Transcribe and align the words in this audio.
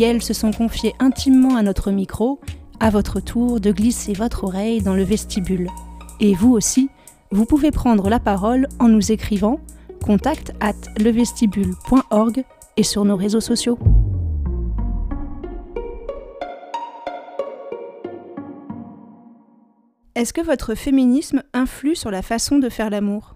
Elles 0.00 0.22
se 0.22 0.34
sont 0.34 0.52
confiées 0.52 0.94
intimement 0.98 1.56
à 1.56 1.62
notre 1.62 1.90
micro, 1.90 2.40
à 2.80 2.90
votre 2.90 3.20
tour 3.20 3.60
de 3.60 3.72
glisser 3.72 4.12
votre 4.12 4.44
oreille 4.44 4.82
dans 4.82 4.94
le 4.94 5.02
vestibule. 5.02 5.68
Et 6.20 6.34
vous 6.34 6.52
aussi, 6.52 6.88
vous 7.30 7.44
pouvez 7.44 7.70
prendre 7.70 8.08
la 8.08 8.20
parole 8.20 8.68
en 8.78 8.88
nous 8.88 9.12
écrivant 9.12 9.60
contact 10.04 10.52
at 10.60 10.74
levestibule.org 10.98 12.44
et 12.76 12.82
sur 12.82 13.04
nos 13.04 13.16
réseaux 13.16 13.40
sociaux. 13.40 13.78
Est-ce 20.14 20.32
que 20.32 20.40
votre 20.40 20.74
féminisme 20.74 21.42
influe 21.52 21.96
sur 21.96 22.10
la 22.10 22.22
façon 22.22 22.58
de 22.58 22.68
faire 22.68 22.88
l'amour? 22.88 23.35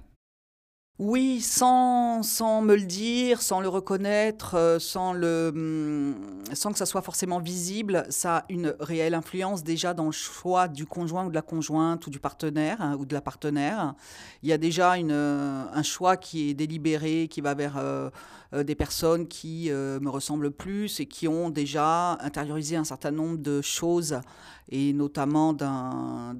Oui, 1.02 1.40
sans, 1.40 2.22
sans 2.22 2.60
me 2.60 2.76
le 2.76 2.82
dire, 2.82 3.40
sans 3.40 3.62
le 3.62 3.68
reconnaître, 3.68 4.54
euh, 4.54 4.78
sans, 4.78 5.14
le, 5.14 5.50
hum, 5.54 6.14
sans 6.52 6.72
que 6.72 6.78
ça 6.78 6.84
soit 6.84 7.00
forcément 7.00 7.40
visible, 7.40 8.04
ça 8.10 8.36
a 8.36 8.44
une 8.50 8.76
réelle 8.80 9.14
influence 9.14 9.64
déjà 9.64 9.94
dans 9.94 10.04
le 10.04 10.12
choix 10.12 10.68
du 10.68 10.84
conjoint 10.84 11.24
ou 11.24 11.30
de 11.30 11.34
la 11.34 11.40
conjointe 11.40 12.06
ou 12.06 12.10
du 12.10 12.18
partenaire 12.20 12.82
hein, 12.82 12.98
ou 13.00 13.06
de 13.06 13.14
la 13.14 13.22
partenaire. 13.22 13.94
Il 14.42 14.50
y 14.50 14.52
a 14.52 14.58
déjà 14.58 14.98
une, 14.98 15.10
euh, 15.10 15.64
un 15.72 15.82
choix 15.82 16.18
qui 16.18 16.50
est 16.50 16.54
délibéré, 16.54 17.28
qui 17.30 17.40
va 17.40 17.54
vers 17.54 17.78
euh, 17.78 18.10
des 18.52 18.74
personnes 18.74 19.26
qui 19.26 19.70
me 19.70 20.08
ressemblent 20.08 20.50
plus 20.50 20.98
et 20.98 21.06
qui 21.06 21.28
ont 21.28 21.50
déjà 21.50 22.18
intériorisé 22.20 22.74
un 22.74 22.82
certain 22.82 23.12
nombre 23.12 23.38
de 23.38 23.62
choses 23.62 24.18
et 24.70 24.92
notamment 24.92 25.52
d'un 25.52 26.34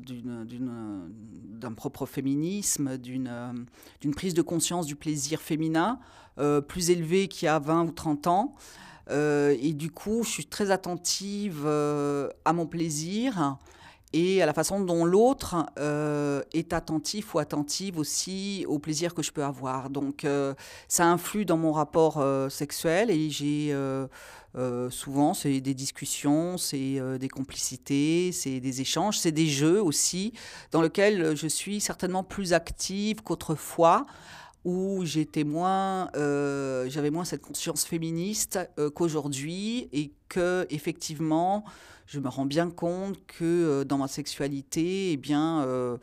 propre 1.77 2.07
féminisme, 2.07 2.97
d'une 2.99 4.15
prise 4.15 4.35
de 4.35 4.43
conscience 4.51 4.85
du 4.85 4.97
plaisir 4.97 5.41
féminin 5.41 6.01
euh, 6.41 6.61
plus 6.61 6.91
élevé 6.91 7.29
qu'il 7.29 7.47
y 7.47 7.49
a 7.49 7.61
20 7.61 7.85
ou 7.85 7.93
30 7.93 8.27
ans. 8.27 8.55
Euh, 9.11 9.57
et 9.61 9.73
du 9.73 9.93
coup, 9.93 10.25
je 10.25 10.29
suis 10.29 10.47
très 10.47 10.73
attentive 10.73 11.63
euh, 11.65 12.29
à 12.45 12.53
mon 12.53 12.67
plaisir 12.67 13.59
et 14.13 14.43
à 14.43 14.47
la 14.47 14.53
façon 14.53 14.81
dont 14.81 15.05
l'autre 15.05 15.67
est 16.53 16.73
attentif 16.73 17.35
ou 17.35 17.39
attentive 17.39 17.99
aussi 17.99 18.65
au 18.69 18.79
plaisir 18.79 19.15
que 19.15 19.23
je 19.23 19.31
peux 19.31 19.45
avoir. 19.45 19.91
Donc 19.91 20.27
ça 20.89 21.07
influe 21.07 21.45
dans 21.45 21.57
mon 21.57 21.73
rapport 21.73 22.25
sexuel 22.51 23.11
et 23.11 23.31
j'ai 23.31 23.73
euh, 24.57 24.91
souvent, 24.91 25.33
c'est 25.33 25.61
des 25.61 25.75
discussions, 25.75 26.59
c'est 26.59 26.99
euh, 26.99 27.19
des 27.19 27.29
complicités, 27.29 28.33
c'est 28.33 28.59
des 28.59 28.81
échanges, 28.81 29.19
c'est 29.19 29.33
des 29.33 29.47
jeux 29.47 29.81
aussi, 29.81 30.33
dans 30.73 30.83
lesquels 30.83 31.37
je 31.37 31.47
suis 31.47 31.81
certainement 31.81 32.25
plus 32.25 32.53
active 32.53 33.23
qu'autrefois 33.23 34.07
où 34.65 35.05
j'étais 35.05 35.45
moins, 35.45 36.11
euh, 36.17 36.89
j'avais 36.89 37.11
moins 37.11 37.25
cette 37.25 37.43
conscience 37.43 37.85
féministe 37.85 38.59
qu'aujourd'hui 38.95 39.89
et 39.93 40.13
que 40.29 40.67
effectivement 40.71 41.65
je 42.11 42.19
me 42.19 42.29
rends 42.29 42.45
bien 42.45 42.71
compte 42.71 43.25
que 43.27 43.45
euh, 43.45 43.85
dans 43.85 43.97
ma 43.97 44.09
sexualité, 44.09 45.13
eh 45.13 45.17
bien, 45.17 45.63
euh, 45.63 45.97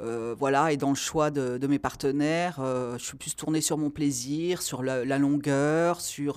euh, 0.00 0.34
voilà, 0.38 0.70
et 0.72 0.76
dans 0.76 0.90
le 0.90 0.94
choix 0.94 1.32
de, 1.32 1.66
mes 1.66 1.80
partenaires, 1.80 2.58
je 2.60 3.02
suis 3.02 3.16
plus 3.16 3.34
tournée 3.34 3.60
sur 3.60 3.76
mon 3.76 3.90
plaisir, 3.90 4.62
sur 4.62 4.84
la, 4.84 5.18
longueur, 5.18 6.00
sur, 6.00 6.34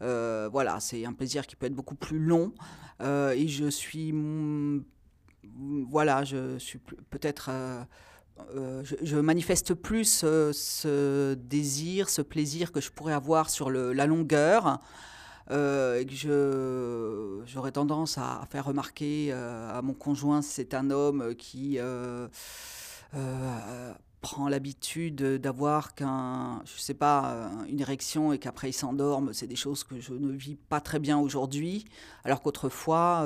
voilà, 0.00 0.78
c'est 0.78 1.04
un 1.04 1.12
plaisir 1.12 1.46
qui 1.48 1.56
peut 1.56 1.66
être 1.66 1.74
beaucoup 1.74 1.96
plus 1.96 2.20
long, 2.20 2.52
et 3.02 3.48
je 3.48 3.68
suis, 3.68 4.12
mm, 4.12 4.84
voilà, 5.90 6.22
je 6.22 6.58
suis 6.58 6.78
peut-être 7.10 7.50
je, 9.02 9.16
manifeste 9.16 9.74
plus 9.74 10.24
ce 10.52 11.34
désir, 11.34 12.08
ce 12.08 12.22
plaisir 12.22 12.72
que 12.72 12.80
je 12.80 12.90
pourrais 12.90 13.12
avoir 13.14 13.50
sur 13.50 13.70
la 13.70 14.06
longueur 14.06 14.80
euh, 15.50 17.42
j'aurais 17.46 17.72
tendance 17.72 18.18
à, 18.18 18.46
faire 18.50 18.66
remarquer 18.66 19.28
euh, 19.32 19.70
à 19.76 19.82
mon 19.82 19.94
conjoint, 19.94 20.42
c'est 20.42 20.74
un 20.74 20.90
homme 20.90 21.34
qui 21.36 21.78
euh, 21.78 22.28
prend 24.20 24.48
l'habitude 24.48 25.22
d'avoir 25.22 25.94
qu'un, 25.94 26.62
je 26.64 26.80
sais 26.80 26.94
pas, 26.94 27.50
une 27.68 27.80
érection 27.80 28.32
et 28.32 28.38
qu'après 28.38 28.70
il 28.70 28.74
s'endorme, 28.74 29.32
c'est 29.32 29.46
des 29.46 29.56
choses 29.56 29.84
que 29.84 30.00
je 30.00 30.12
ne 30.12 30.32
vis 30.32 30.56
pas 30.56 30.80
très 30.80 30.98
bien 30.98 31.18
aujourd'hui, 31.18 31.86
alors 32.24 32.42
qu'autrefois, 32.42 33.22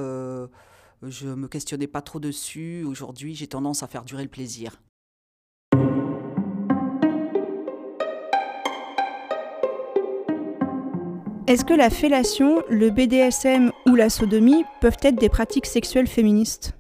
je 1.03 1.29
me 1.29 1.49
questionnais 1.49 1.89
pas 1.89 2.03
trop 2.03 2.21
dessus. 2.21 2.85
Aujourd'hui, 2.85 3.35
j'ai 3.35 3.49
tendance 3.49 3.83
à 3.83 3.89
faire 3.89 4.05
durer 4.05 4.23
le 4.23 4.29
plaisir. 4.29 4.81
Est-ce 11.49 11.65
que 11.65 11.75
la 11.75 11.91
fellation, 11.91 12.63
le 12.71 12.91
BDSM 12.91 13.73
ou 13.89 13.97
la 13.97 14.11
sodomie 14.11 14.65
peuvent 14.81 14.97
être 15.03 15.17
des 15.17 15.29
pratiques 15.29 15.67
sexuelles 15.67 16.07
féministes? 16.07 16.73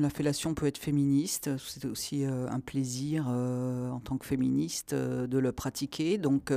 La 0.00 0.10
fellation 0.10 0.54
peut 0.54 0.66
être 0.66 0.78
féministe, 0.78 1.50
c'est 1.56 1.84
aussi 1.84 2.24
euh, 2.24 2.48
un 2.50 2.58
plaisir 2.58 3.26
euh, 3.28 3.90
en 3.90 4.00
tant 4.00 4.18
que 4.18 4.26
féministe 4.26 4.92
euh, 4.92 5.28
de 5.28 5.38
le 5.38 5.52
pratiquer, 5.52 6.18
donc 6.18 6.52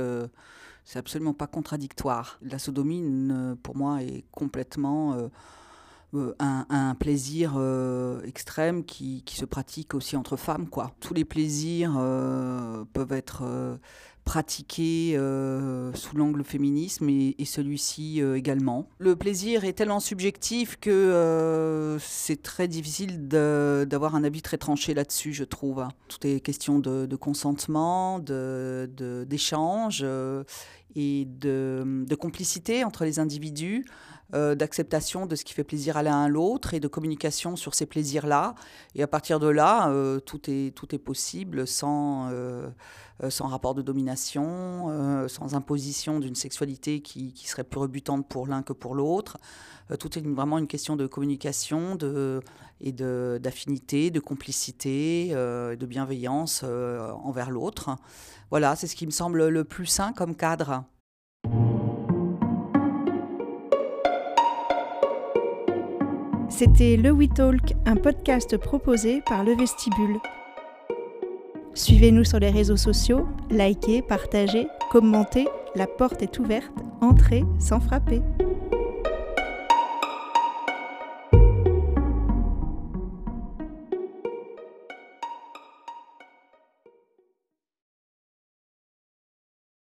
c'est 0.84 0.98
absolument 0.98 1.34
pas 1.34 1.46
contradictoire. 1.46 2.40
La 2.42 2.58
sodomie, 2.58 3.04
pour 3.62 3.76
moi, 3.76 4.02
est 4.02 4.24
complètement 4.32 5.30
un, 6.38 6.94
plaisir 6.98 7.58
extrême 8.24 8.84
qui, 8.84 9.22
qui, 9.24 9.36
se 9.36 9.44
pratique 9.44 9.94
aussi 9.94 10.16
entre 10.16 10.36
femmes. 10.36 10.68
Quoi. 10.68 10.92
Tous 11.00 11.14
les 11.14 11.24
plaisirs 11.24 11.92
peuvent 12.92 13.12
être 13.12 13.78
pratiqué 14.24 15.14
euh, 15.16 15.92
sous 15.94 16.16
l'angle 16.16 16.44
féminisme 16.44 17.08
et, 17.08 17.44
celui-ci 17.44 18.22
euh, 18.22 18.36
également. 18.36 18.86
Le 18.98 19.16
plaisir 19.16 19.64
est 19.64 19.72
tellement 19.72 20.00
subjectif 20.00 20.76
que 20.80 20.90
euh, 20.90 21.98
c'est 21.98 22.40
très 22.40 22.68
difficile 22.68 23.26
d'avoir 23.28 24.14
un 24.14 24.24
avis 24.24 24.42
très 24.42 24.58
tranché 24.58 24.94
là-dessus, 24.94 25.32
je 25.32 25.44
trouve. 25.44 25.86
Tout 26.08 26.26
est 26.26 26.40
question 26.40 26.78
de, 26.78 27.16
consentement, 27.16 28.20
d'échange 28.20 30.00
de, 30.00 30.44
et 30.94 31.26
de, 31.26 32.14
complicité 32.14 32.84
entre 32.84 33.04
les 33.04 33.18
individus. 33.18 33.84
D'acceptation 34.32 35.26
de 35.26 35.36
ce 35.36 35.44
qui 35.44 35.52
fait 35.52 35.64
plaisir 35.64 35.96
à 35.96 36.02
l'un 36.02 36.24
à 36.24 36.28
l'autre 36.28 36.74
et 36.74 36.80
de 36.80 36.88
communication 36.88 37.54
sur 37.56 37.74
ces 37.74 37.86
plaisirs-là. 37.86 38.54
Et 38.94 39.02
à 39.02 39.06
partir 39.06 39.38
de 39.38 39.48
là, 39.48 39.92
tout, 40.24 40.40
est, 40.48 40.74
tout 40.74 40.94
est 40.94 40.98
possible 40.98 41.66
sans, 41.66 42.30
euh, 43.22 43.30
sans 43.30 43.46
rapport 43.46 43.74
de 43.74 43.82
domination, 43.82 44.86
euh, 44.88 45.28
sans 45.28 45.54
imposition 45.54 46.18
d'une 46.18 46.34
sexualité 46.34 47.00
qui, 47.02 47.32
serait 47.46 47.62
plus 47.62 47.78
rebutante 47.78 48.26
pour 48.26 48.46
l'un 48.46 48.62
que 48.62 48.72
pour 48.72 48.94
l'autre. 48.94 49.38
Euh, 49.90 49.96
tout 49.96 50.18
est 50.18 50.22
vraiment 50.22 50.58
une 50.58 50.66
question 50.66 50.96
de 50.96 51.06
communication 51.06 51.94
de, 51.94 52.40
et 52.80 52.90
d'affinité, 52.90 54.10
de, 54.10 54.18
complicité, 54.18 55.28
de 55.30 55.86
bienveillance 55.86 56.64
envers 56.64 57.50
l'autre. 57.50 57.96
Voilà, 58.50 58.74
c'est 58.74 58.88
ce 58.88 58.96
qui 58.96 59.06
me 59.06 59.12
semble 59.12 59.46
le 59.46 59.64
plus 59.64 59.86
sain 59.86 60.12
comme 60.12 60.34
cadre. 60.34 60.84
C'était 66.64 66.96
Le 66.96 67.10
We 67.10 67.28
Talk, 67.28 67.74
un 67.86 67.96
podcast 67.96 68.56
proposé 68.56 69.20
par 69.22 69.42
Le 69.42 69.56
Vestibule. 69.56 70.20
Suivez-nous 71.74 72.22
sur 72.22 72.38
les 72.38 72.50
réseaux 72.50 72.76
sociaux, 72.76 73.26
likez, 73.50 74.00
partagez, 74.00 74.68
commentez, 74.92 75.48
la 75.74 75.88
porte 75.88 76.22
est 76.22 76.38
ouverte, 76.38 76.70
entrez 77.00 77.42
sans 77.58 77.80
frapper. 77.80 78.22